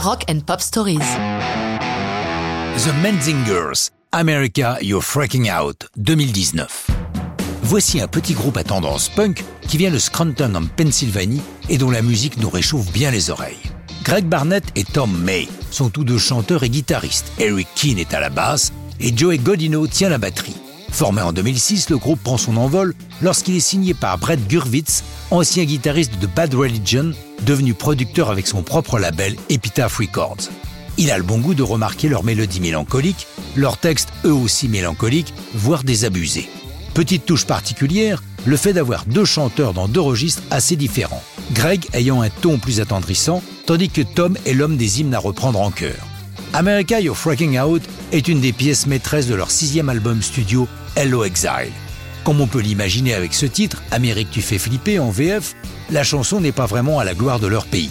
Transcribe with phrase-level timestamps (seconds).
[0.00, 0.98] Rock and Pop Stories.
[2.76, 6.86] The Menzingers, America You're Freaking Out, 2019.
[7.62, 11.90] Voici un petit groupe à tendance punk qui vient de Scranton en Pennsylvanie et dont
[11.90, 13.56] la musique nous réchauffe bien les oreilles.
[14.04, 17.32] Greg Barnett et Tom May sont tous deux chanteurs et guitaristes.
[17.40, 20.56] Eric Keane est à la basse et Joey Godino tient la batterie.
[20.90, 25.64] Formé en 2006, le groupe prend son envol lorsqu'il est signé par Brett Gurwitz, ancien
[25.64, 27.12] guitariste de Bad Religion,
[27.42, 30.48] devenu producteur avec son propre label Epitaph Records.
[30.96, 35.32] Il a le bon goût de remarquer leurs mélodies mélancoliques, leurs textes eux aussi mélancoliques,
[35.54, 36.48] voire désabusés.
[36.94, 41.22] Petite touche particulière, le fait d'avoir deux chanteurs dans deux registres assez différents.
[41.52, 45.60] Greg ayant un ton plus attendrissant, tandis que Tom est l'homme des hymnes à reprendre
[45.60, 46.07] en chœur.
[46.54, 50.66] America You're Freaking Out est une des pièces maîtresses de leur sixième album studio
[50.96, 51.72] Hello Exile.
[52.24, 55.54] Comme on peut l'imaginer avec ce titre, Amérique tu fais flipper en VF,
[55.90, 57.90] la chanson n'est pas vraiment à la gloire de leur pays.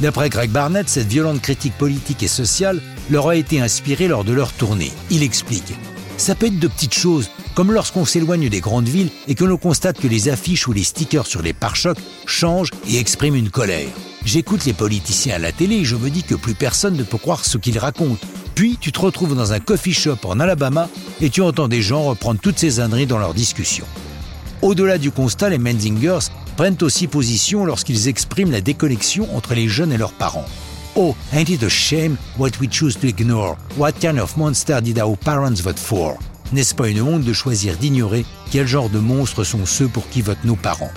[0.00, 4.32] D'après Greg Barnett, cette violente critique politique et sociale leur a été inspirée lors de
[4.32, 4.92] leur tournée.
[5.10, 5.74] Il explique
[6.16, 9.56] Ça peut être de petites choses, comme lorsqu'on s'éloigne des grandes villes et que l'on
[9.56, 13.88] constate que les affiches ou les stickers sur les pare-chocs changent et expriment une colère.
[14.26, 17.16] J'écoute les politiciens à la télé et je me dis que plus personne ne peut
[17.16, 18.26] croire ce qu'ils racontent.
[18.54, 20.90] Puis tu te retrouves dans un coffee shop en Alabama
[21.22, 23.86] et tu entends des gens reprendre toutes ces âneries dans leurs discussions.
[24.60, 29.92] Au-delà du constat, les Menzingers prennent aussi position lorsqu'ils expriment la déconnexion entre les jeunes
[29.92, 30.46] et leurs parents.
[30.94, 33.56] Oh, ain't it a shame what we choose to ignore?
[33.78, 36.18] What kind of monster did our parents vote for?
[36.52, 40.22] N'est-ce pas une honte de choisir d'ignorer quel genre de monstres sont ceux pour qui
[40.22, 40.92] votent nos parents?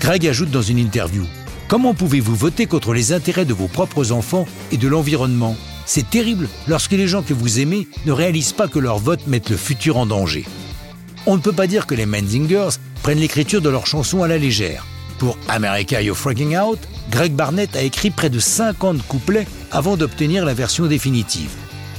[0.00, 1.24] Greg ajoute dans une interview
[1.68, 5.56] Comment pouvez-vous voter contre les intérêts de vos propres enfants et de l'environnement?
[5.84, 9.42] C'est terrible lorsque les gens que vous aimez ne réalisent pas que leur vote met
[9.50, 10.46] le futur en danger.
[11.26, 14.38] On ne peut pas dire que les Menzingers prennent l'écriture de leurs chansons à la
[14.38, 14.86] légère.
[15.18, 16.78] Pour America You're Freaking Out,
[17.10, 21.50] Greg Barnett a écrit près de 50 couplets avant d'obtenir la version définitive.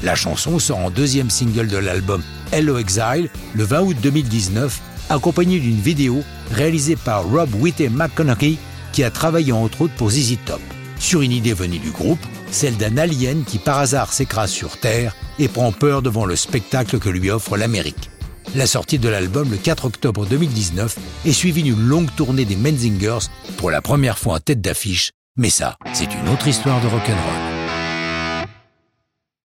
[0.04, 4.80] La chanson sort en deuxième single de l'album Hello Exile le 20 août 2019,
[5.10, 8.58] accompagnée d'une vidéo réalisée par Rob Whitty McConaughey
[8.94, 10.62] qui a travaillé entre autres pour ZZ Top,
[11.00, 15.16] sur une idée venue du groupe, celle d'un alien qui par hasard s'écrase sur Terre
[15.40, 18.10] et prend peur devant le spectacle que lui offre l'Amérique.
[18.56, 20.96] La sortie de l'album le 4 octobre 2019
[21.26, 23.28] est suivie d'une longue tournée des Menzingers
[23.58, 27.57] pour la première fois en tête d'affiche, mais ça, c'est une autre histoire de rock'n'roll.